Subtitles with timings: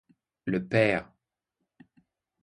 [0.45, 1.11] Le père!